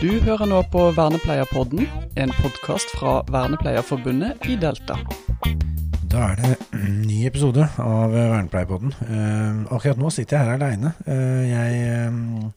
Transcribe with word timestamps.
Du 0.00 0.08
hører 0.24 0.48
nå 0.48 0.62
på 0.72 0.80
Vernepleierpodden, 0.96 1.82
en 2.16 2.30
podkast 2.38 2.88
fra 2.96 3.18
Vernepleierforbundet 3.28 4.46
i 4.48 4.54
Delta. 4.56 4.96
Da 6.08 6.22
er 6.30 6.40
det 6.40 6.54
en 6.78 7.02
ny 7.04 7.18
episode 7.28 7.66
av 7.76 8.14
Vernepleierpodden. 8.14 8.94
Uh, 9.04 9.68
akkurat 9.76 10.00
nå 10.00 10.08
sitter 10.16 10.38
jeg 10.38 10.48
her 10.48 10.54
aleine. 10.54 10.94
Uh, 11.04 11.44
jeg 11.44 12.08
um, 12.08 12.48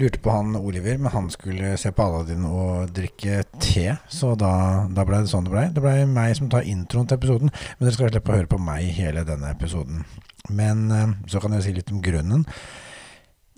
lurte 0.00 0.22
på 0.24 0.32
han 0.32 0.56
Oliver, 0.56 0.96
men 0.96 1.12
han 1.12 1.28
skulle 1.36 1.76
se 1.76 1.92
på 1.92 2.08
Aladdin 2.08 2.48
og 2.48 2.88
drikke 2.96 3.44
te. 3.60 3.84
Så 4.08 4.32
da, 4.40 4.54
da 4.88 5.04
ble 5.04 5.20
det 5.20 5.34
sånn 5.34 5.44
det 5.44 5.56
blei. 5.58 5.68
Det 5.76 5.84
blei 5.84 6.00
meg 6.08 6.38
som 6.40 6.48
tar 6.48 6.64
introen 6.72 7.04
til 7.04 7.20
episoden, 7.20 7.52
men 7.52 7.84
dere 7.84 7.98
skal 8.00 8.16
slippe 8.16 8.32
å 8.32 8.40
høre 8.40 8.54
på 8.56 8.64
meg 8.64 8.88
hele 8.96 9.28
denne 9.28 9.52
episoden. 9.52 10.08
Men 10.48 10.88
så 11.28 11.36
kan 11.44 11.52
jeg 11.52 11.68
si 11.68 11.80
litt 11.82 11.92
om 11.92 12.00
grunnen. 12.00 12.48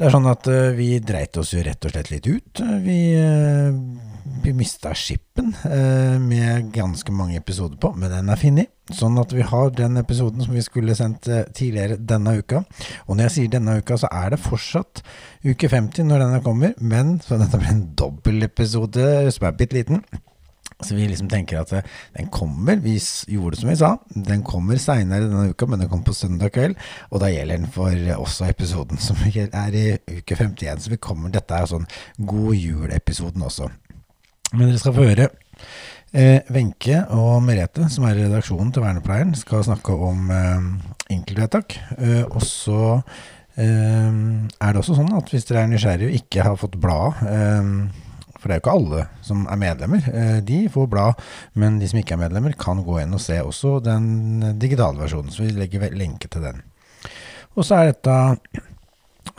Det 0.01 0.07
er 0.09 0.15
sånn 0.15 0.31
at 0.31 0.47
uh, 0.49 0.71
vi 0.73 0.95
dreit 1.05 1.37
oss 1.37 1.51
jo 1.53 1.61
rett 1.61 1.85
og 1.85 1.93
slett 1.93 2.09
litt 2.09 2.25
ut. 2.25 2.61
Vi, 2.81 3.01
uh, 3.21 3.69
vi 4.41 4.55
mista 4.57 4.95
skippen 4.97 5.51
uh, 5.61 6.17
med 6.17 6.71
ganske 6.73 7.13
mange 7.13 7.37
episoder 7.37 7.77
på, 7.77 7.91
men 8.01 8.09
den 8.09 8.33
er 8.33 8.41
funnet. 8.41 8.71
Sånn 8.97 9.21
at 9.21 9.35
vi 9.37 9.45
har 9.45 9.69
den 9.77 10.01
episoden 10.01 10.41
som 10.47 10.57
vi 10.57 10.65
skulle 10.65 10.97
sendt 10.97 11.29
tidligere 11.53 12.01
denne 12.01 12.33
uka. 12.41 12.63
Og 13.05 13.13
når 13.13 13.29
jeg 13.29 13.35
sier 13.35 13.53
denne 13.53 13.77
uka, 13.83 14.01
så 14.01 14.09
er 14.09 14.33
det 14.33 14.41
fortsatt 14.41 15.05
uke 15.45 15.69
50 15.69 16.09
når 16.09 16.25
denne 16.25 16.41
kommer, 16.49 16.73
men 16.81 17.19
så 17.21 17.37
dette 17.39 17.61
blir 17.61 17.75
en 17.75 17.85
dobbeltepisode 18.01 19.07
som 19.37 19.47
er 19.51 19.61
bitte 19.61 19.77
liten. 19.77 20.01
Så 20.81 20.97
vi 20.97 21.09
liksom 21.11 21.29
tenker 21.31 21.61
at 21.61 21.73
den 22.17 22.31
kommer, 22.33 22.81
vi 22.81 22.97
gjorde 23.29 23.57
det 23.57 23.61
som 23.63 23.71
vi 23.71 23.79
sa, 23.81 23.93
den 24.15 24.45
kommer 24.47 24.81
seinere 24.81 25.29
denne 25.29 25.53
uka, 25.53 25.69
men 25.69 25.83
den 25.83 25.91
kommer 25.91 26.09
på 26.09 26.17
søndag 26.17 26.55
kveld. 26.57 26.79
Og 27.11 27.23
da 27.23 27.31
gjelder 27.33 27.61
den 27.61 27.71
for 27.75 28.11
også 28.17 28.49
episoden 28.49 29.01
som 29.03 29.21
er 29.31 29.77
i 29.77 29.87
uke 30.21 30.39
51. 30.39 30.85
Så 30.87 30.95
vi 30.95 31.01
kommer, 31.03 31.33
dette 31.33 31.57
er 31.57 31.71
sånn 31.71 31.89
God 32.19 32.57
jul-episoden 32.57 33.45
også. 33.47 33.71
Men 34.53 34.67
dere 34.67 34.83
skal 34.83 34.97
få 34.97 35.07
høre 35.07 35.31
Wenche 36.11 36.97
eh, 36.97 37.11
og 37.15 37.43
Merete, 37.47 37.87
som 37.93 38.09
er 38.09 38.19
i 38.19 38.25
redaksjonen 38.25 38.73
til 38.75 38.83
Vernepleieren, 38.83 39.35
skal 39.39 39.63
snakke 39.63 39.95
om 39.95 40.31
eh, 40.35 40.65
enkeltvedtak. 41.15 41.77
Eh, 41.99 42.25
og 42.25 42.43
så 42.43 42.81
eh, 43.55 44.11
er 44.11 44.73
det 44.73 44.83
også 44.83 44.99
sånn 44.99 45.13
at 45.15 45.31
hvis 45.31 45.47
dere 45.47 45.65
er 45.65 45.71
nysgjerrige 45.71 46.11
og 46.11 46.19
ikke 46.19 46.47
har 46.49 46.59
fått 46.59 46.81
bladet 46.83 48.09
for 48.41 48.49
det 48.49 48.57
er 48.57 48.61
jo 48.61 48.65
ikke 48.65 48.79
alle 48.79 49.05
som 49.27 49.45
er 49.47 49.61
medlemmer. 49.61 50.09
Eh, 50.09 50.39
de 50.47 50.63
får 50.73 50.89
blad, 50.91 51.21
men 51.61 51.79
de 51.81 51.91
som 51.91 52.01
ikke 52.01 52.17
er 52.17 52.25
medlemmer, 52.25 52.57
kan 52.59 52.83
gå 52.87 52.99
inn 53.03 53.15
og 53.17 53.23
se 53.23 53.39
også 53.45 53.79
den 53.85 54.57
digitale 54.61 55.03
versjonen. 55.03 55.33
Så 55.35 55.45
vi 55.45 55.55
legger 55.57 55.93
lenke 55.93 56.31
til 56.33 56.49
den. 56.49 56.65
Og 57.59 57.67
så 57.67 57.81
er 57.81 57.93
dette 57.93 58.17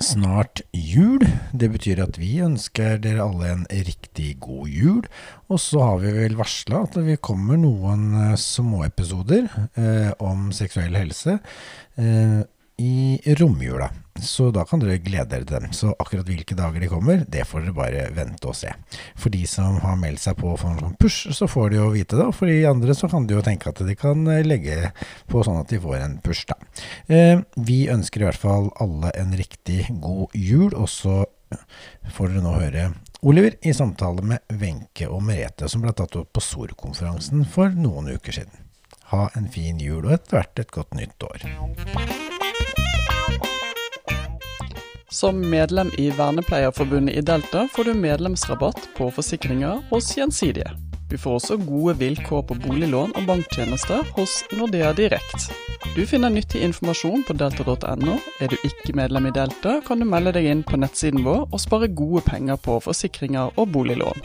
snart 0.02 0.62
jul. 0.74 1.24
Det 1.54 1.70
betyr 1.74 2.02
at 2.04 2.18
vi 2.20 2.40
ønsker 2.44 3.00
dere 3.02 3.26
alle 3.26 3.52
en 3.52 3.66
riktig 3.72 4.36
god 4.44 4.70
jul. 4.72 5.04
Og 5.52 5.62
så 5.62 5.84
har 5.84 6.02
vi 6.04 6.14
vel 6.16 6.38
varsla 6.40 6.84
at 6.86 6.98
det 7.02 7.20
kommer 7.26 7.60
noen 7.60 8.10
eh, 8.18 8.38
småepisoder 8.40 9.48
eh, 9.80 10.12
om 10.24 10.50
seksuell 10.56 10.98
helse. 11.00 11.38
Eh, 11.98 12.42
i 12.82 13.36
romjula. 13.40 13.90
Så 14.22 14.50
da 14.54 14.66
kan 14.68 14.82
dere 14.82 15.00
glede 15.02 15.30
dere 15.32 15.46
til 15.48 15.64
dem. 15.64 15.72
Så 15.76 15.92
akkurat 15.96 16.28
hvilke 16.28 16.56
dager 16.58 16.84
de 16.84 16.90
kommer, 16.92 17.24
det 17.30 17.46
får 17.48 17.66
dere 17.66 17.76
bare 17.78 18.08
vente 18.16 18.50
og 18.50 18.58
se. 18.58 18.74
For 19.18 19.34
de 19.34 19.42
som 19.50 19.80
har 19.82 20.00
meldt 20.02 20.24
seg 20.24 20.38
på 20.42 20.52
for 20.60 20.74
en 20.74 20.82
sånn 20.82 20.98
push, 21.02 21.32
så 21.38 21.48
får 21.50 21.72
de 21.72 21.80
jo 21.80 21.90
vite 21.96 22.20
det. 22.20 22.28
Og 22.28 22.36
for 22.38 22.52
de 22.52 22.60
andre 22.70 22.96
så 22.98 23.10
kan 23.12 23.28
de 23.28 23.38
jo 23.38 23.46
tenke 23.46 23.72
at 23.72 23.82
de 23.88 23.98
kan 23.98 24.26
eh, 24.30 24.44
legge 24.46 24.92
på 25.32 25.44
sånn 25.48 25.62
at 25.62 25.72
de 25.72 25.82
får 25.82 26.02
en 26.02 26.18
push, 26.26 26.44
da. 26.50 26.58
Eh, 27.08 27.38
vi 27.56 27.84
ønsker 27.94 28.24
i 28.24 28.30
hvert 28.30 28.42
fall 28.42 28.70
alle 28.84 29.14
en 29.22 29.38
riktig 29.38 29.86
god 30.04 30.36
jul, 30.38 30.74
og 30.74 30.90
så 30.92 31.22
får 32.16 32.32
dere 32.32 32.44
nå 32.46 32.54
høre 32.56 32.90
Oliver 33.28 33.58
i 33.62 33.74
samtale 33.76 34.24
med 34.26 34.56
Wenche 34.62 35.06
og 35.12 35.22
Merete, 35.28 35.68
som 35.70 35.84
ble 35.84 35.94
tatt 35.94 36.16
opp 36.18 36.32
på 36.34 36.42
SOR-konferansen 36.42 37.46
for 37.46 37.70
noen 37.78 38.10
uker 38.16 38.40
siden. 38.40 38.66
Ha 39.12 39.28
en 39.38 39.50
fin 39.52 39.78
jul 39.84 40.08
og 40.08 40.16
etter 40.16 40.40
hvert 40.40 40.66
et 40.66 40.74
godt 40.74 40.98
nytt 40.98 41.30
år. 41.30 42.31
Som 45.22 45.50
medlem 45.50 45.92
i 45.98 46.10
Vernepleierforbundet 46.10 47.16
i 47.16 47.22
Delta 47.22 47.68
får 47.76 47.84
du 47.84 47.94
medlemsrabatt 47.94 48.88
på 48.98 49.12
forsikringer 49.12 49.84
hos 49.90 50.18
Gjensidige. 50.18 50.72
Du 51.12 51.18
får 51.18 51.36
også 51.38 51.58
gode 51.58 51.98
vilkår 52.00 52.42
på 52.48 52.56
boliglån 52.64 53.12
og 53.20 53.26
banktjenester 53.28 54.08
hos 54.16 54.38
Nordea 54.56 54.94
Direkt. 54.96 55.52
Du 55.96 56.06
finner 56.08 56.32
nyttig 56.32 56.64
informasjon 56.64 57.26
på 57.28 57.36
delta.no. 57.36 58.16
Er 58.40 58.48
du 58.48 58.56
ikke 58.64 58.96
medlem 58.96 59.28
i 59.28 59.34
Delta, 59.36 59.82
kan 59.84 60.00
du 60.00 60.08
melde 60.08 60.32
deg 60.38 60.48
inn 60.48 60.64
på 60.64 60.80
nettsiden 60.80 61.26
vår 61.28 61.50
og 61.50 61.60
spare 61.60 61.92
gode 61.92 62.24
penger 62.32 62.58
på 62.64 62.80
forsikringer 62.88 63.52
og 63.60 63.76
boliglån. 63.76 64.24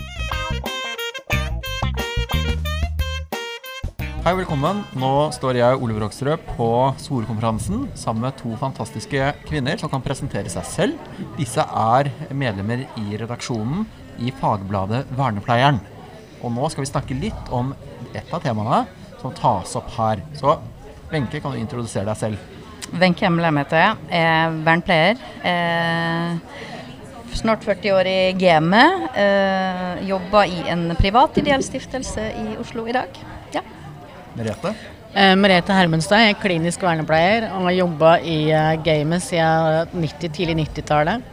Hei 4.26 4.32
og 4.34 4.40
velkommen. 4.40 4.80
Nå 4.98 5.08
står 5.30 5.54
jeg 5.54 5.78
Ole 5.78 5.94
Vrågsrød 5.94 6.48
på 6.56 6.66
SOR-konferansen 6.98 7.84
sammen 7.94 8.24
med 8.24 8.34
to 8.34 8.56
fantastiske 8.58 9.28
kvinner 9.46 9.78
som 9.78 9.92
kan 9.92 10.02
presentere 10.02 10.50
seg 10.50 10.66
selv. 10.66 11.04
Disse 11.36 11.62
er 11.62 12.10
medlemmer 12.34 12.82
i 12.98 13.20
redaksjonen 13.20 13.84
i 14.18 14.32
fagbladet 14.40 15.04
Vernepleieren. 15.14 15.78
Og 16.40 16.50
nå 16.56 16.72
skal 16.74 16.82
vi 16.82 16.90
snakke 16.90 17.20
litt 17.20 17.52
om 17.54 17.70
et 18.10 18.34
av 18.34 18.42
temaene 18.42 18.80
som 19.20 19.30
tas 19.38 19.76
opp 19.78 19.94
her. 19.94 20.24
Så 20.34 20.56
Wenche, 21.12 21.38
kan 21.38 21.54
du 21.54 21.62
introdusere 21.62 22.10
deg 22.10 22.18
selv? 22.18 22.42
Wenche 22.98 23.28
Hemmelheim 23.28 23.62
heter 23.62 23.84
jeg. 23.84 24.10
Er 24.24 24.58
vernepleier. 24.66 25.22
snart 27.30 27.62
40 27.62 27.94
år 27.94 28.10
i 28.10 28.20
gamet. 28.42 29.06
Eh, 29.14 30.04
jobber 30.10 30.50
i 30.50 30.66
en 30.66 30.96
privat 30.98 31.38
ideell 31.38 31.62
stiftelse 31.62 32.32
i 32.42 32.58
Oslo 32.58 32.88
i 32.90 32.98
dag. 32.98 33.26
Merete? 34.36 34.74
Eh, 35.16 35.32
Merete 35.38 35.72
Hermenstad 35.72 36.20
jeg 36.20 36.34
er 36.34 36.40
klinisk 36.42 36.82
vernepleier 36.84 37.48
og 37.48 37.70
har 37.70 37.76
jobba 37.78 38.12
i 38.20 38.36
eh, 38.52 38.74
gamet 38.84 39.24
siden 39.24 39.94
90, 39.96 40.32
tidlig 40.36 40.56
90-tallet. 40.66 41.24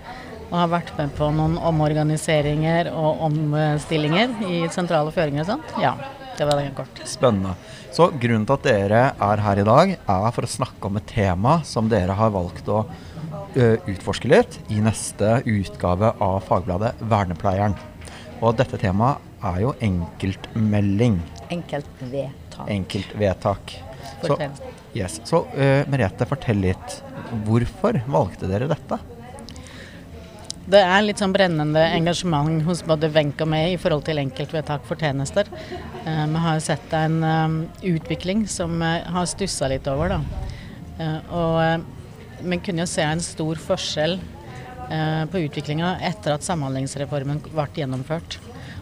Og 0.47 0.56
har 0.56 0.69
vært 0.72 0.91
med 0.96 1.12
på 1.18 1.28
noen 1.34 1.58
omorganiseringer 1.58 2.91
og 2.94 3.24
omstillinger 3.28 4.36
i 4.46 4.59
sentrale 4.72 5.12
føringer 5.12 5.44
og 5.44 5.50
sånt. 5.50 5.74
Ja, 5.81 5.96
det 6.38 6.46
var 6.47 6.62
det 6.62 6.75
kort. 6.78 7.02
Spennende. 7.09 7.56
Så 7.94 8.12
grunnen 8.22 8.46
til 8.46 8.56
at 8.56 8.68
dere 8.68 9.02
er 9.18 9.41
her 9.47 9.62
i 9.62 9.66
dag, 9.66 9.96
er 9.97 10.30
for 10.35 10.46
å 10.46 10.52
snakke 10.53 10.91
om 10.91 11.02
et 11.02 11.09
tema 11.09 11.58
som 11.66 11.90
dere 11.90 12.14
har 12.20 12.31
valgt 12.34 12.70
å 12.70 12.84
uh, 12.85 13.90
utforske 13.90 14.30
litt 14.30 14.59
i 14.70 14.78
neste 14.85 15.40
utgave 15.41 16.14
av 16.22 16.38
fagbladet 16.46 16.94
Vernepleieren. 17.02 17.74
Og 18.46 18.53
dette 18.62 18.78
temaet 18.78 19.25
er 19.41 19.59
jo 19.66 19.74
enkeltmelding. 19.90 21.18
Enkeltvedtak 21.53 22.42
enkeltvedtak. 22.68 23.74
Så, 24.24 24.38
yes. 24.96 25.19
Så 25.28 25.44
uh, 25.56 25.81
Merete, 25.91 26.28
fortell 26.30 26.62
litt. 26.64 27.00
Hvorfor 27.47 28.00
valgte 28.12 28.50
dere 28.52 28.69
dette? 28.72 29.00
Det 30.64 30.80
er 30.80 31.02
litt 31.03 31.19
sånn 31.19 31.34
brennende 31.36 31.81
engasjement 31.91 32.62
hos 32.64 32.86
både 32.88 33.09
Wenche 33.12 33.44
og 33.44 33.50
meg 33.52 33.74
i 33.74 33.80
forhold 33.81 34.06
til 34.08 34.22
enkeltvedtak 34.22 34.86
for 34.88 35.00
tjenester. 35.00 35.50
Uh, 36.06 36.24
vi 36.30 36.44
har 36.46 36.62
sett 36.64 36.96
en 36.97 37.19
um, 37.24 37.58
utvikling 37.84 38.46
som 38.47 38.78
vi 38.80 38.94
har 39.18 39.28
stussa 39.30 39.72
litt 39.72 39.90
over. 39.91 40.16
Da. 40.16 40.22
Og 41.34 42.46
vi 42.46 42.59
kunne 42.64 42.84
jo 42.85 42.90
se 42.91 43.03
en 43.03 43.24
stor 43.24 43.59
forskjell 43.59 44.20
på 45.31 45.40
utviklinga 45.47 45.96
etter 46.06 46.35
at 46.35 46.44
Samhandlingsreformen 46.46 47.40
ble 47.47 47.66
gjennomført. 47.80 48.35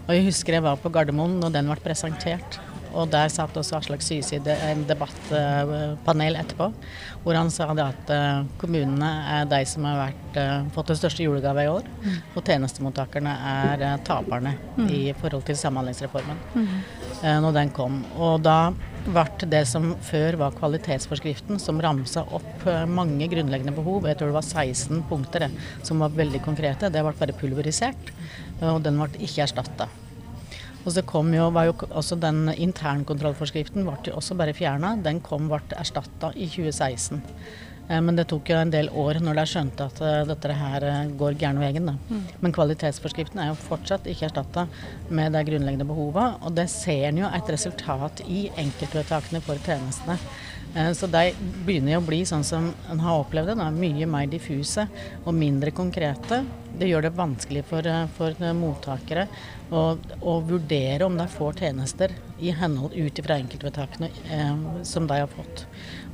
Og 0.08 0.16
jeg 0.18 0.26
husker 0.26 0.58
jeg 0.58 0.66
var 0.66 0.80
på 0.82 0.92
Gardermoen 0.92 1.38
når 1.40 1.53
den 1.56 1.70
ble 1.70 1.78
presentert. 1.86 2.58
Og 2.97 3.09
der 3.12 3.31
satt 3.31 3.56
også 3.57 3.78
Aslak 3.78 4.03
Syse 4.03 4.38
i 4.38 4.56
en 4.68 4.84
debattpanel 4.90 6.38
etterpå, 6.40 6.69
hvor 7.24 7.38
han 7.38 7.52
sa 7.53 7.69
at 7.72 8.12
eh, 8.12 8.44
kommunene 8.62 9.12
er 9.38 9.50
de 9.50 9.62
som 9.69 9.85
har 9.88 10.00
vært, 10.00 10.40
eh, 10.41 10.68
fått 10.75 10.91
den 10.91 11.00
største 11.00 11.24
julegave 11.24 11.66
i 11.66 11.72
år, 11.72 11.88
mm. 11.88 12.17
og 12.35 12.43
tjenestemottakerne 12.47 13.35
er 13.53 13.85
eh, 13.88 13.97
taperne 14.08 14.55
mm. 14.78 14.88
i 14.90 15.02
forhold 15.22 15.46
til 15.47 15.59
Samhandlingsreformen 15.59 16.41
mm. 16.55 16.72
når 17.46 17.58
den 17.59 17.73
kom. 17.76 18.02
Og 18.20 18.41
da 18.43 18.73
ble 19.05 19.49
det 19.49 19.64
som 19.70 19.93
før 20.05 20.38
var 20.43 20.58
kvalitetsforskriften, 20.59 21.61
som 21.61 21.82
ramsa 21.82 22.26
opp 22.35 22.67
mange 22.90 23.26
grunnleggende 23.32 23.73
behov, 23.78 24.05
jeg 24.05 24.20
tror 24.20 24.29
det 24.29 24.38
var 24.38 24.46
16 24.66 25.02
punkter 25.09 25.47
som 25.82 26.03
var 26.03 26.14
veldig 26.17 26.43
konkrete, 26.46 26.91
det 26.93 27.02
ble 27.02 27.17
bare 27.17 27.38
pulverisert, 27.40 28.14
og 28.61 28.84
den 28.85 29.02
ble 29.02 29.26
ikke 29.26 29.47
erstatta. 29.47 29.90
Og 30.81 30.93
så 30.95 31.03
kom 31.05 31.33
jo, 31.35 31.49
var 31.53 31.69
jo 31.69 31.75
også 31.89 32.17
Den 32.22 32.47
internkontrollforskriften 32.53 33.85
ble 33.85 34.16
også 34.16 34.37
bare 34.39 34.55
fjerna. 34.57 34.95
Den 34.97 35.22
kom 35.23 35.49
ble 35.51 35.61
erstatta 35.78 36.31
i 36.33 36.47
2016. 36.49 37.22
Eh, 37.91 38.01
men 38.01 38.17
det 38.17 38.28
tok 38.31 38.49
jo 38.51 38.59
en 38.59 38.72
del 38.73 38.89
år 38.97 39.19
når 39.23 39.41
de 39.41 39.45
skjønte 39.49 39.87
at 39.89 40.01
uh, 40.03 40.22
dette 40.29 40.55
her 40.55 40.85
uh, 40.87 41.13
går 41.19 41.37
gæren 41.41 41.61
veien. 41.61 41.91
Mm. 42.09 42.23
Men 42.43 42.55
kvalitetsforskriften 42.55 43.41
er 43.41 43.51
jo 43.51 43.59
fortsatt 43.59 44.07
ikke 44.09 44.29
erstatta 44.29 44.67
med 45.09 45.35
de 45.35 45.43
grunnleggende 45.49 45.87
behovene. 45.89 46.39
Og 46.45 46.55
det 46.57 46.69
ser 46.73 47.09
en 47.09 47.22
jo 47.23 47.29
et 47.29 47.53
resultat 47.53 48.23
i 48.28 48.47
enkeltvedtakene 48.63 49.43
for 49.45 49.61
tjenestene. 49.66 50.17
Eh, 50.76 50.91
Så 50.96 51.08
de 51.12 51.34
begynner 51.66 51.97
å 52.00 52.06
bli 52.06 52.22
sånn 52.26 52.44
som 52.47 52.70
en 52.90 53.00
har 53.03 53.20
opplevd 53.20 53.52
det, 53.52 53.56
da, 53.59 53.70
mye 53.76 54.08
mer 54.08 54.28
diffuse 54.32 54.88
og 55.26 55.34
mindre 55.35 55.72
konkrete. 55.76 56.46
Det 56.79 56.88
gjør 56.88 57.03
det 57.09 57.16
vanskelig 57.18 57.64
for, 57.68 57.85
eh, 57.88 58.06
for 58.16 58.32
eh, 58.40 58.53
mottakere 58.56 59.28
å, 59.72 59.97
å 60.23 60.35
vurdere 60.47 61.03
om 61.06 61.18
de 61.20 61.26
får 61.28 61.59
tjenester 61.59 62.14
i 62.40 62.53
henhold 62.56 62.96
ut 62.96 63.20
fra 63.26 63.35
enkeltvedtakene 63.41 64.09
eh, 64.32 64.62
som 64.88 65.08
de 65.08 65.20
har 65.20 65.28
fått. 65.28 65.66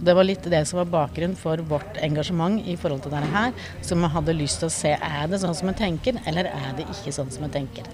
Det 0.02 0.16
var 0.18 0.26
litt 0.26 0.44
det 0.50 0.64
som 0.68 0.82
var 0.82 0.90
bakgrunnen 0.94 1.38
for 1.38 1.58
vårt 1.58 1.98
engasjement 2.02 2.66
i 2.66 2.76
forhold 2.76 3.06
til 3.06 3.14
dette 3.14 3.30
her. 3.34 3.54
Som 3.86 4.02
vi 4.02 4.10
hadde 4.16 4.36
lyst 4.38 4.60
til 4.64 4.72
å 4.72 4.74
se 4.74 4.96
er 4.98 5.30
det 5.30 5.40
sånn 5.44 5.56
som 5.58 5.70
vi 5.70 5.78
tenker, 5.78 6.18
eller 6.26 6.50
er 6.50 6.74
det 6.78 6.90
ikke 6.90 7.14
sånn 7.14 7.30
som 7.34 7.46
vi 7.46 7.54
tenker. 7.60 7.86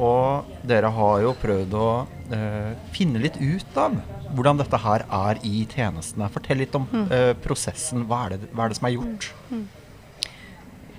Og 0.00 0.48
dere 0.66 0.88
har 0.96 1.20
jo 1.20 1.34
prøvd 1.36 1.76
å 1.76 1.88
eh, 2.32 2.72
finne 2.96 3.20
litt 3.20 3.36
ut 3.36 3.76
av 3.76 4.00
hvordan 4.36 4.60
dette 4.60 4.80
her 4.80 5.04
er 5.06 5.42
i 5.46 5.66
tjenestene. 5.70 6.30
Fortell 6.32 6.62
litt 6.62 6.76
om 6.78 6.88
eh, 7.06 7.32
prosessen. 7.44 8.06
Hva 8.08 8.26
er, 8.26 8.36
det, 8.36 8.50
hva 8.54 8.66
er 8.66 8.72
det 8.72 8.80
som 8.80 8.88
er 8.88 8.96
gjort? 8.96 9.30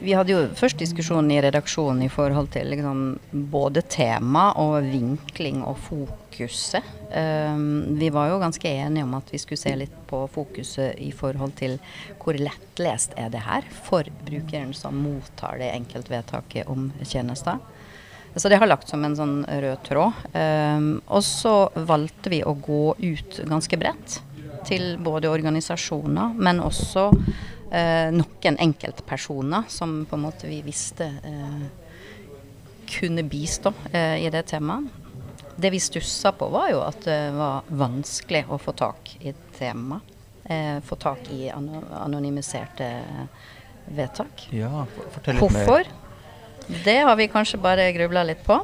Vi 0.01 0.15
hadde 0.17 0.33
jo 0.33 0.45
først 0.57 0.79
diskusjon 0.81 1.27
i 1.29 1.37
redaksjonen 1.45 2.01
i 2.01 2.09
forhold 2.09 2.47
til 2.55 2.71
liksom, 2.73 3.01
både 3.53 3.83
tema 3.85 4.47
og 4.57 4.87
vinkling 4.87 5.59
og 5.61 5.77
fokuset. 5.85 6.87
Um, 7.13 7.99
vi 7.99 8.09
var 8.13 8.31
jo 8.31 8.39
ganske 8.41 8.71
enige 8.71 9.05
om 9.05 9.13
at 9.19 9.29
vi 9.29 9.37
skulle 9.43 9.61
se 9.61 9.75
litt 9.77 9.93
på 10.09 10.23
fokuset 10.33 10.97
i 10.97 11.11
forhold 11.13 11.53
til 11.59 11.77
hvor 12.23 12.39
lettlest 12.39 13.13
er 13.19 13.29
det 13.29 13.43
her 13.45 13.67
for 13.85 14.09
brukeren 14.25 14.73
som 14.73 14.97
mottar 15.05 15.61
det 15.61 15.69
enkeltvedtaket 15.75 16.71
om 16.71 16.89
tjenester. 17.05 17.61
Så 18.35 18.49
det 18.49 18.59
har 18.61 18.69
lagt 18.69 18.89
som 18.89 19.03
en 19.05 19.15
sånn 19.17 19.39
rød 19.45 19.81
tråd. 19.87 20.19
Um, 20.33 21.01
og 21.11 21.23
så 21.25 21.55
valgte 21.75 22.31
vi 22.31 22.41
å 22.47 22.53
gå 22.55 22.83
ut 22.99 23.41
ganske 23.49 23.79
bredt 23.79 24.21
til 24.67 24.95
både 25.01 25.31
organisasjoner, 25.31 26.37
men 26.39 26.61
også 26.63 27.09
uh, 27.11 28.09
noen 28.15 28.59
enkeltpersoner 28.61 29.67
som 29.71 30.03
på 30.07 30.17
en 30.17 30.25
måte 30.29 30.47
vi 30.47 30.61
visste 30.63 31.09
uh, 31.25 31.65
kunne 32.91 33.25
bistå 33.27 33.73
uh, 33.91 34.15
i 34.15 34.29
det 34.31 34.45
temaet. 34.53 34.99
Det 35.61 35.69
vi 35.69 35.81
stussa 35.83 36.31
på, 36.31 36.47
var 36.49 36.71
jo 36.71 36.79
at 36.85 37.03
det 37.05 37.19
var 37.35 37.67
vanskelig 37.67 38.45
å 38.49 38.57
få 38.61 38.73
tak 38.77 39.11
i 39.19 39.33
et 39.33 39.43
tema. 39.57 39.99
Eh, 40.43 40.79
få 40.81 40.95
tak 40.95 41.31
i 41.31 41.51
anonymiserte 41.93 43.01
vedtak. 43.85 44.47
Ja, 44.49 44.85
fortell 45.13 45.37
litt 45.37 45.53
mer. 45.53 45.65
Hvorfor? 45.65 45.91
Det 46.83 46.99
har 47.03 47.15
vi 47.15 47.27
kanskje 47.27 47.59
bare 47.61 47.91
grubla 47.95 48.23
litt 48.23 48.43
på. 48.45 48.59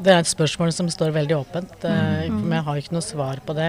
Det 0.00 0.08
er 0.14 0.22
et 0.22 0.28
spørsmål 0.30 0.70
som 0.72 0.86
står 0.88 1.10
veldig 1.12 1.34
åpent. 1.36 1.84
eh, 1.84 2.28
Mm. 2.30 2.48
Vi 2.50 2.56
har 2.56 2.76
ikke 2.76 2.92
noe 2.92 3.02
svar 3.04 3.36
på 3.44 3.52
det. 3.54 3.66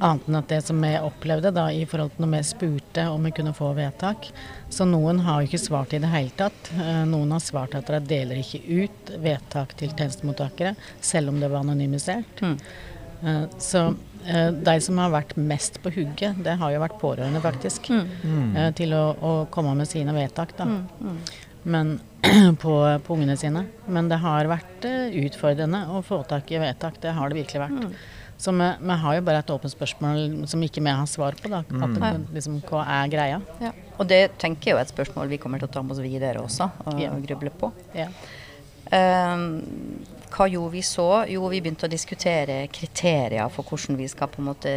Annet 0.00 0.26
enn 0.28 0.34
at 0.36 0.48
det 0.48 0.64
som 0.64 0.80
vi 0.82 0.88
opplevde 0.98 1.52
da, 1.54 1.68
i 1.70 1.84
forhold 1.86 2.10
til 2.16 2.24
når 2.26 2.30
vi 2.36 2.42
spurte 2.42 3.04
om 3.10 3.22
vi 3.22 3.30
kunne 3.30 3.52
få 3.54 3.72
vedtak. 3.76 4.32
Så 4.68 4.84
noen 4.84 5.20
har 5.20 5.40
jo 5.42 5.46
ikke 5.48 5.60
svart 5.68 5.92
i 5.94 5.98
det 5.98 6.08
hele 6.10 6.30
tatt. 6.36 6.70
Eh, 6.74 7.04
Noen 7.04 7.30
har 7.30 7.38
svart 7.40 7.74
at 7.76 7.86
de 7.86 8.00
deler 8.00 8.36
ikke 8.42 8.62
ut 8.82 9.12
vedtak 9.22 9.76
til 9.76 9.90
tjenestemottakere, 9.90 10.74
selv 11.00 11.28
om 11.28 11.38
det 11.40 11.50
var 11.50 11.60
anonymisert. 11.60 12.40
Mm. 12.42 12.58
Eh, 13.22 13.46
Så 13.58 13.94
de 14.64 14.80
som 14.80 14.98
har 14.98 15.10
vært 15.10 15.36
mest 15.36 15.80
på 15.82 15.90
hugget, 15.94 16.42
det 16.42 16.58
har 16.58 16.72
jo 16.72 16.80
vært 16.80 16.98
pårørende, 17.00 17.40
faktisk. 17.40 17.88
Mm. 18.24 18.56
eh, 18.56 18.70
Til 18.72 18.90
å, 18.92 19.14
å 19.22 19.46
komme 19.50 19.76
med 19.76 19.86
sine 19.88 20.12
vedtak, 20.12 20.56
da. 20.56 20.64
Men 21.64 21.98
på, 22.62 22.72
på 23.04 23.14
ungene 23.16 23.36
sine. 23.40 23.66
Men 23.88 24.08
det 24.08 24.18
har 24.22 24.48
vært 24.50 24.84
eh, 24.88 25.12
utfordrende 25.26 25.84
å 25.92 26.00
få 26.04 26.22
tak 26.28 26.50
i 26.52 26.58
vedtak. 26.62 27.00
Det 27.02 27.12
har 27.16 27.28
det 27.32 27.40
virkelig 27.42 27.60
vært. 27.66 27.94
Så 28.40 28.52
vi, 28.56 28.66
vi 28.80 28.94
har 29.02 29.16
jo 29.18 29.22
bare 29.26 29.42
et 29.42 29.50
åpent 29.52 29.72
spørsmål 29.72 30.46
som 30.48 30.62
ikke 30.64 30.80
vi 30.80 30.92
har 30.96 31.08
svar 31.10 31.36
på. 31.36 31.50
da. 31.52 31.58
At, 31.60 31.96
det- 31.98 32.34
liksom, 32.38 32.60
hva 32.70 32.84
er 32.88 33.10
greia? 33.12 33.40
Ja. 33.60 33.72
Og 34.00 34.08
det 34.08 34.22
tenker 34.40 34.70
jeg 34.72 34.78
er 34.78 34.86
et 34.86 34.92
spørsmål 34.94 35.28
vi 35.28 35.36
kommer 35.42 35.60
til 35.60 35.68
å 35.68 35.72
ta 35.74 35.82
med 35.84 35.92
oss 35.92 36.00
videre 36.00 36.40
også, 36.40 36.70
og 36.86 37.00
Ja. 37.02 37.10
gruble 37.20 37.50
på. 37.60 37.68
Ja. 37.94 38.06
Um, 38.90 39.60
hva 40.32 40.46
gjorde 40.48 40.72
vi 40.72 40.80
så? 40.86 41.04
Jo, 41.30 41.44
vi 41.52 41.60
begynte 41.62 41.86
å 41.86 41.90
diskutere 41.92 42.62
kriterier 42.72 43.50
for 43.52 43.66
hvordan 43.68 43.98
vi 43.98 44.08
skal 44.10 44.30
på 44.32 44.40
en 44.40 44.48
måte 44.48 44.72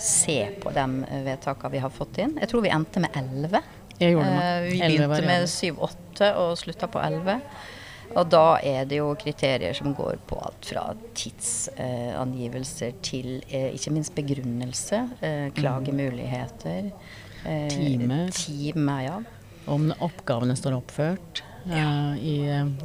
se 0.00 0.36
på 0.60 0.72
de 0.74 0.84
vedtakene 1.28 1.70
vi 1.72 1.78
har 1.84 1.92
fått 1.94 2.18
inn. 2.24 2.34
Jeg 2.40 2.50
tror 2.50 2.64
vi 2.64 2.72
endte 2.74 3.00
med 3.04 3.14
elleve. 3.20 3.60
Jeg 4.00 4.14
gjorde 4.16 4.26
Eh, 4.26 4.60
det. 4.62 4.72
vi 4.72 4.80
begynte 4.80 5.26
med 5.26 5.48
syv-åtte 5.48 6.32
og 6.40 6.56
slutta 6.58 6.88
på 6.90 7.00
elleve. 7.04 7.40
Og 8.14 8.28
da 8.30 8.58
er 8.62 8.84
det 8.86 8.98
jo 9.00 9.14
kriterier 9.18 9.74
som 9.74 9.94
går 9.96 10.18
på 10.28 10.36
alt 10.38 10.66
fra 10.68 10.82
tidsangivelser 11.18 12.92
til 13.04 13.40
eh, 13.48 13.70
ikke 13.74 13.92
minst 13.94 14.14
begrunnelse, 14.14 15.00
eh, 15.24 15.48
klagemuligheter. 15.56 16.90
eh, 17.44 17.68
Timer. 17.68 18.30
Time, 18.30 18.98
ja. 19.04 19.18
Om 19.66 19.90
oppgavene 20.04 20.54
står 20.56 20.76
oppført 20.76 21.42
eh, 21.66 22.14
i, 22.20 22.34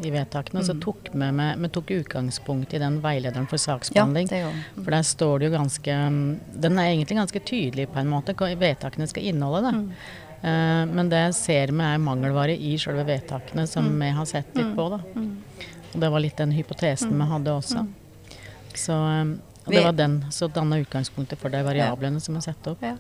i 0.07 0.11
vedtakene. 0.13 0.63
Så 0.63 0.77
tok 0.81 1.09
vi, 1.13 1.31
med, 1.31 1.59
vi 1.59 1.67
tok 1.75 1.91
utgangspunkt 1.99 2.73
i 2.73 2.79
den 2.79 3.01
veilederen 3.03 3.47
for 3.47 3.59
Ja, 3.59 3.65
saksbehandling. 3.75 4.31
er 4.31 4.45
jo 4.47 4.53
For 4.83 4.91
der 4.95 5.03
står 5.03 5.39
det 5.39 5.49
jo 5.51 5.57
ganske 5.57 5.91
mm, 6.09 6.39
Den 6.63 6.79
er 6.79 6.89
egentlig 6.93 7.17
ganske 7.19 7.39
tydelig 7.43 7.89
på 7.91 7.99
en 7.99 8.09
måte 8.11 8.33
hva 8.39 8.53
vedtakene 8.55 9.07
skal 9.11 9.23
inneholde. 9.33 9.61
Da. 9.67 9.77
Eh, 9.77 10.28
men 10.41 11.09
det 11.11 11.23
ser 11.35 11.73
vi 11.75 11.83
er 11.83 11.99
mangelvare 11.99 12.53
i 12.55 12.77
selve 12.79 13.03
vedtakene, 13.07 13.65
som 13.67 13.87
vi 13.99 14.09
har 14.15 14.27
sett 14.29 14.55
litt 14.55 14.71
på. 14.77 14.85
Da. 14.93 14.99
Og 15.93 16.01
det 16.03 16.09
var 16.13 16.23
litt 16.23 16.37
den 16.37 16.53
hypotesen 16.55 17.15
vi 17.17 17.27
hadde 17.31 17.53
også. 17.53 17.85
Så 18.77 18.93
eh, 18.93 19.25
det 19.65 19.83
var 19.83 19.91
den 19.93 20.25
som 20.31 20.51
danna 20.51 20.77
utgangspunktet 20.77 21.39
for 21.39 21.49
de 21.53 21.61
variablene 21.65 22.21
som 22.21 22.37
er 22.37 22.45
satt 22.45 22.67
opp. 22.71 22.83
Ja. 22.85 22.95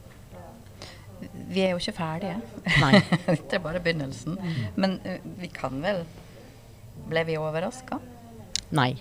Vi 1.49 1.63
er 1.63 1.73
jo 1.73 1.81
ikke 1.81 1.97
ferdige. 1.97 2.39
Nei. 2.81 3.01
Dette 3.27 3.57
er 3.57 3.63
bare 3.63 3.81
begynnelsen. 3.83 4.37
Men 4.75 4.99
eh, 5.03 5.21
vi 5.39 5.51
kan 5.53 5.81
vel 5.83 6.05
Ble 7.09 7.21
vi 7.25 7.37
overraska? 7.39 7.95
Nei. 8.79 8.91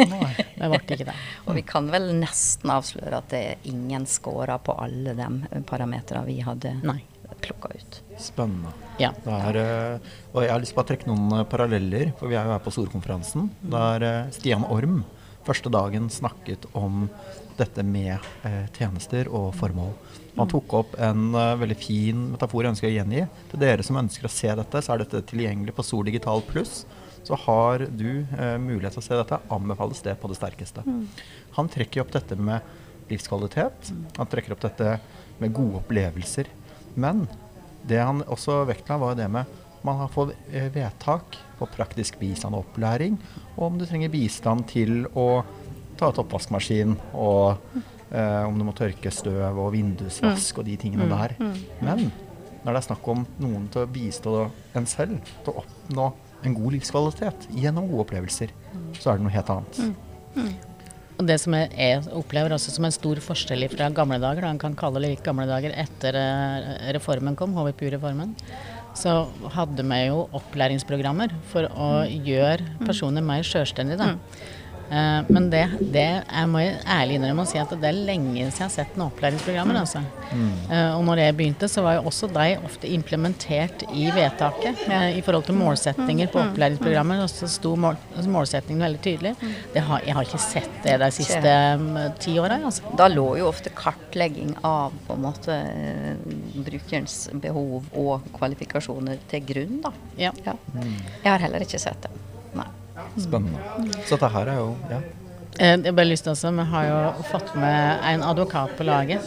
Det 0.00 0.66
ble 0.66 0.80
ikke 0.80 1.06
det. 1.06 1.14
Og 1.46 1.54
vi 1.56 1.62
kan 1.64 1.86
vel 1.92 2.10
nesten 2.18 2.72
avsløre 2.72 3.20
at 3.20 3.30
det 3.32 3.40
er 3.52 3.68
ingen 3.70 4.04
scorer 4.10 4.58
på 4.64 4.74
alle 4.82 5.14
de 5.16 5.62
parametrene 5.68 6.24
vi 6.26 6.40
hadde 6.44 6.74
Nei. 6.82 6.98
Plukka 7.50 7.72
ut. 7.74 8.00
Spennende. 8.20 8.72
Ja. 9.02 9.12
Det 9.24 9.36
er, 9.36 9.58
eh, 9.60 10.12
og 10.32 10.44
jeg 10.44 10.52
har 10.54 10.62
lyst 10.62 10.76
til 10.76 10.82
å 10.82 10.88
trekke 10.88 11.10
noen 11.10 11.40
eh, 11.40 11.46
paralleller, 11.50 12.12
for 12.20 12.30
vi 12.30 12.38
er 12.38 12.46
jo 12.46 12.54
her 12.54 12.62
på 12.64 12.72
Storkonferansen. 12.74 13.50
Der 13.74 14.06
eh, 14.06 14.30
Stian 14.36 14.66
Orm 14.70 15.02
første 15.46 15.72
dagen 15.72 16.08
snakket 16.12 16.66
om 16.76 17.08
dette 17.58 17.82
med 17.84 18.16
eh, 18.46 18.66
tjenester 18.76 19.28
og 19.28 19.52
formål. 19.58 19.92
Han 20.38 20.48
tok 20.48 20.72
opp 20.78 20.92
en 21.02 21.34
veldig 21.34 21.76
fin 21.76 22.20
metafor 22.30 22.64
jeg 22.64 22.72
ønsker 22.72 22.88
å 22.88 22.92
gjengi. 22.94 23.24
Til 23.50 23.60
dere 23.60 23.84
som 23.84 23.98
ønsker 24.00 24.28
å 24.28 24.32
se 24.32 24.52
dette, 24.56 24.80
så 24.80 24.94
er 24.94 25.02
dette 25.02 25.24
tilgjengelig 25.28 25.74
på 25.76 25.84
Sol 25.84 26.06
Digital 26.06 26.40
Pluss. 26.48 26.84
Så 27.26 27.36
har 27.46 27.84
du 27.90 28.22
eh, 28.22 28.56
mulighet 28.62 28.96
til 28.96 29.02
å 29.02 29.04
se 29.04 29.18
dette. 29.18 29.40
Anbefales 29.52 30.00
det 30.06 30.16
på 30.20 30.30
det 30.30 30.38
sterkeste. 30.38 30.84
Han 31.58 31.68
trekker 31.72 32.04
opp 32.04 32.14
dette 32.14 32.38
med 32.38 33.10
livskvalitet. 33.10 33.90
Han 34.16 34.30
trekker 34.30 34.54
opp 34.54 34.64
dette 34.64 34.96
med 35.40 35.54
gode 35.56 35.82
opplevelser. 35.82 36.48
Men 36.94 37.26
det 37.88 38.00
han 38.02 38.22
også 38.26 38.62
vektla, 38.68 38.98
var 39.00 39.18
det 39.18 39.28
med 39.32 39.58
man 39.82 39.96
har 39.96 40.08
fått 40.12 40.34
eh, 40.52 40.68
vedtak 40.72 41.38
på 41.58 41.68
praktisk 41.72 42.18
bistand 42.20 42.56
og 42.56 42.66
opplæring, 42.66 43.16
og 43.56 43.62
om 43.70 43.78
du 43.80 43.86
trenger 43.88 44.12
bistand 44.12 44.66
til 44.68 45.06
å 45.16 45.42
ta 46.00 46.10
ut 46.10 46.20
oppvaskmaskin, 46.20 46.96
og 47.16 47.60
eh, 48.12 48.42
om 48.44 48.58
du 48.58 48.66
må 48.66 48.74
tørke 48.76 49.12
støv 49.14 49.56
og 49.56 49.72
vindusvask 49.72 50.60
og 50.60 50.68
de 50.68 50.76
tingene 50.80 51.08
der. 51.10 51.36
Men 51.80 52.10
når 52.60 52.72
det 52.74 52.80
er 52.82 52.88
snakk 52.90 53.08
om 53.08 53.24
noen 53.40 53.68
til 53.72 53.86
å 53.86 53.90
bistå 53.90 54.34
en 54.76 54.88
selv 54.88 55.20
til 55.44 55.54
å 55.54 55.62
oppnå 55.64 56.10
en 56.44 56.56
god 56.56 56.76
livskvalitet 56.76 57.48
gjennom 57.56 57.88
gode 57.88 58.06
opplevelser, 58.08 58.52
så 59.00 59.12
er 59.12 59.20
det 59.20 59.24
noe 59.24 59.36
helt 59.36 59.54
annet. 59.56 60.68
Og 61.20 61.26
det 61.28 61.36
som 61.42 61.52
jeg, 61.52 62.00
opplever 62.16 62.54
også 62.56 62.72
som 62.72 62.86
en 62.88 62.94
stor 62.94 63.18
forskjell 63.20 63.66
fra 63.68 63.90
gamle 63.92 64.16
dager, 64.22 64.46
da. 64.46 64.52
En 64.54 64.60
kan 64.60 64.76
kalle 64.78 65.02
det 65.02 65.10
litt 65.10 65.26
gamle 65.26 65.44
dager 65.48 65.74
etter 65.76 66.16
eh, 66.16 66.70
reformen 66.96 67.36
kom, 67.36 67.52
HVPU-reformen, 67.58 68.32
så 68.96 69.26
hadde 69.52 69.84
vi 69.84 69.98
jo 70.06 70.22
opplæringsprogrammer 70.38 71.34
for 71.52 71.68
å 71.76 71.90
gjøre 72.08 72.86
personer 72.86 73.24
mer 73.24 73.44
sjølstendige. 73.46 74.08
Eh, 74.90 75.20
men 75.28 75.46
det, 75.50 75.62
det 75.94 76.06
jeg 76.24 76.46
må 76.50 76.62
jeg 76.64 76.78
ærlig 76.90 77.18
innrømme 77.20 77.44
å 77.46 77.48
si 77.48 77.60
at 77.60 77.70
det 77.78 77.86
er 77.90 77.98
lenge 78.08 78.32
siden 78.34 78.50
jeg 78.50 78.64
har 78.64 78.72
sett 78.74 78.96
noen 78.98 79.12
opplæringsprogrammer. 79.12 79.78
Altså. 79.84 80.02
Eh, 80.34 80.96
og 80.96 81.04
når 81.06 81.22
jeg 81.22 81.36
begynte, 81.38 81.68
så 81.70 81.84
var 81.86 81.98
jo 81.98 82.06
også 82.10 82.30
de 82.34 82.46
ofte 82.66 82.90
implementert 82.90 83.84
i 83.94 84.08
vedtaket 84.14 84.82
eh, 84.88 85.06
i 85.18 85.22
forhold 85.26 85.46
til 85.46 85.58
målsetninger 85.60 86.32
på 86.32 86.42
opplæringsprogrammer. 86.42 87.22
Og 87.24 87.30
så 87.32 87.48
sto 87.50 87.76
mål, 87.78 87.98
målsetningen 88.26 88.86
veldig 88.88 89.02
tydelig. 89.06 89.34
Det 89.74 89.84
har, 89.86 90.02
jeg 90.06 90.18
har 90.18 90.26
ikke 90.26 90.42
sett 90.42 90.80
det 90.86 90.96
de 91.04 91.10
siste 91.14 91.54
um, 91.78 91.92
ti 92.22 92.34
åra. 92.42 92.58
Altså. 92.58 92.94
Da 92.98 93.06
lå 93.10 93.28
jo 93.40 93.50
ofte 93.50 93.72
kartlegging 93.76 94.56
av 94.66 94.96
på 95.06 95.14
en 95.14 95.22
måte 95.22 95.60
brukerens 96.66 97.22
behov 97.42 97.86
og 97.98 98.26
kvalifikasjoner 98.34 99.22
til 99.30 99.46
grunn, 99.52 99.78
da. 99.86 99.94
Ja. 100.18 100.34
Ja. 100.46 100.56
Jeg 100.74 101.30
har 101.30 101.46
heller 101.46 101.62
ikke 101.66 101.80
sett 101.82 102.02
det. 102.06 102.19
Spennende. 103.16 103.58
Så 104.06 104.16
dette 104.16 104.28
her 104.34 104.52
er 104.52 104.60
jo 104.60 104.76
ja, 104.90 105.00
Eh, 105.58 105.76
Jeg 105.76 105.84
har 105.84 105.92
bare 105.92 106.08
lyst 106.08 106.24
til 106.24 106.32
også, 106.32 106.50
Vi 106.56 106.64
har 106.70 106.84
jo 106.86 107.22
fått 107.30 107.54
med 107.54 107.98
en 108.06 108.22
advokat 108.22 108.76
på 108.78 108.84
laget 108.84 109.20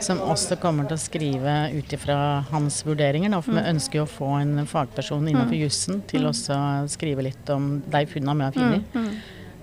som 0.00 0.20
også 0.20 0.56
kommer 0.60 0.86
til 0.86 0.96
å 0.96 1.00
skrive 1.00 1.54
ut 1.76 1.92
ifra 1.92 2.44
hans 2.50 2.82
vurderinger. 2.86 3.30
Da, 3.30 3.40
for 3.40 3.52
vi 3.52 3.64
ønsker 3.72 3.98
jo 4.00 4.04
å 4.06 4.08
få 4.08 4.28
en 4.40 4.66
fagperson 4.66 5.26
innenfor 5.28 5.56
jussen 5.58 6.02
til 6.06 6.28
også 6.30 6.54
å 6.54 6.88
skrive 6.88 7.22
litt 7.26 7.50
om 7.50 7.82
de 7.90 8.04
funnene 8.06 8.36
vi 8.36 8.46
har 8.48 8.52
funnet. 8.52 9.20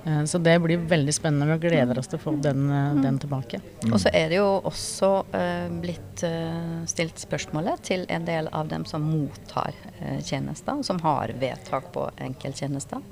Eh, 0.07 0.23
Så 0.25 0.37
det 0.39 0.53
blir 0.63 0.77
veldig 0.87 1.13
spennende. 1.13 1.57
Vi 1.57 1.67
gleder 1.69 1.99
oss 1.99 2.07
til 2.07 2.19
å 2.19 2.21
få 2.23 2.33
den, 2.41 2.69
eh, 2.71 3.01
den 3.03 3.17
tilbake. 3.19 3.59
Og 3.91 3.99
så 3.99 4.09
er 4.13 4.29
det 4.31 4.37
jo 4.39 4.47
også 4.63 5.09
uh, 5.33 5.67
blitt 5.81 6.23
uh, 6.23 6.85
stilt 6.89 7.19
spørsmålet 7.19 7.81
til 7.83 8.05
en 8.09 8.25
del 8.27 8.47
av 8.55 8.69
dem 8.71 8.85
som 8.87 9.03
mottar 9.03 9.73
uh, 10.01 10.17
tjenester, 10.23 10.79
som 10.87 10.99
har 11.03 11.33
vedtak 11.39 11.91
på 11.93 12.07
enkelttjenester. 12.23 13.03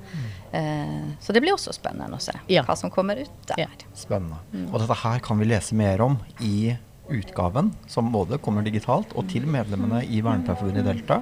Eh, 0.52 1.12
så 1.20 1.32
det 1.36 1.42
blir 1.44 1.52
også 1.56 1.74
spennende 1.76 2.16
å 2.16 2.22
se 2.22 2.32
Ja. 2.48 2.62
hva 2.64 2.76
som 2.76 2.90
kommer 2.90 3.20
ut 3.20 3.30
der. 3.46 3.66
Ja. 3.66 3.68
Spennende. 3.94 4.40
Og 4.72 4.80
dette 4.80 4.96
her 5.02 5.20
kan 5.20 5.38
vi 5.38 5.44
lese 5.50 5.74
mer 5.74 6.00
om 6.00 6.18
i 6.40 6.76
utgaven, 7.10 7.72
som 7.86 8.08
både 8.12 8.38
kommer 8.42 8.64
digitalt, 8.66 9.12
og 9.14 9.28
til 9.30 9.46
medlemmene 9.46 10.00
i 10.08 10.20
Vernepleierforbundet 10.24 10.82
i 10.82 10.88
Delta 10.92 11.20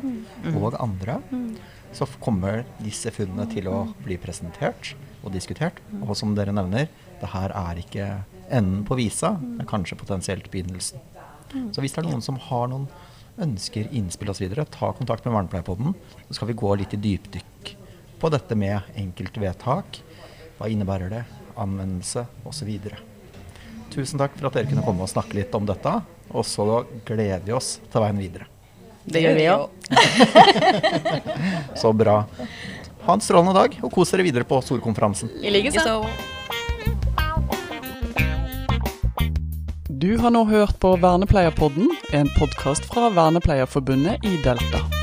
og 0.56 0.76
andre. 0.80 1.18
Så 1.92 2.06
kommer 2.20 2.64
disse 2.82 3.10
funnene 3.14 3.44
til 3.52 3.68
å 3.68 3.82
bli 4.04 4.16
presentert 4.16 4.94
og 5.24 5.32
diskutert. 5.34 5.80
Og 6.04 6.14
som 6.18 6.36
dere 6.36 6.54
nevner, 6.54 6.90
det 7.20 7.32
her 7.32 7.54
er 7.56 7.80
ikke 7.80 8.08
enden 8.52 8.84
på 8.86 8.98
visa, 8.98 9.34
men 9.40 9.66
kanskje 9.68 9.98
potensielt 9.98 10.50
begynnelsen. 10.52 11.00
Så 11.72 11.82
hvis 11.82 11.94
det 11.94 12.02
er 12.02 12.08
noen 12.08 12.24
som 12.24 12.38
har 12.50 12.68
noen 12.70 12.88
ønsker, 13.40 13.88
innspill 13.94 14.30
osv., 14.30 14.46
ta 14.70 14.92
kontakt 14.94 15.24
med 15.26 15.34
Vernepleierpodden. 15.34 15.94
Så 16.28 16.38
skal 16.38 16.50
vi 16.50 16.58
gå 16.58 16.74
litt 16.78 16.94
i 16.94 17.00
dypdykk 17.00 17.74
på 18.20 18.30
dette 18.32 18.58
med 18.58 18.94
enkeltvedtak. 19.00 20.00
Hva 20.58 20.70
innebærer 20.70 21.12
det? 21.12 21.24
Anvendelse 21.60 22.26
osv. 22.46 22.70
Tusen 23.94 24.18
takk 24.18 24.34
for 24.38 24.48
at 24.48 24.58
dere 24.58 24.70
kunne 24.70 24.84
komme 24.86 25.06
og 25.06 25.12
snakke 25.12 25.38
litt 25.38 25.54
om 25.54 25.66
dette. 25.68 25.94
Og 26.34 26.46
så 26.48 26.82
gleder 27.06 27.44
vi 27.44 27.54
oss 27.54 27.76
til 27.92 28.02
veien 28.02 28.18
videre. 28.18 28.50
Det 29.04 29.20
gjør 29.20 29.34
vi 29.36 29.48
òg. 29.52 29.64
Så 31.80 31.92
bra. 31.92 32.22
Ha 33.04 33.12
en 33.12 33.20
strålende 33.20 33.52
dag, 33.52 33.76
og 33.84 33.92
kos 33.92 34.14
dere 34.14 34.24
videre 34.24 34.46
på 34.48 34.60
storkonferansen. 34.64 35.28
I 35.44 35.52
likeså. 35.52 36.00
Du 39.88 40.16
har 40.20 40.32
nå 40.32 40.44
hørt 40.48 40.80
på 40.80 40.96
Vernepleierpodden, 41.00 41.92
en 42.16 42.32
podkast 42.38 42.88
fra 42.88 43.10
Vernepleierforbundet 43.12 44.24
i 44.24 44.36
Delta. 44.44 44.93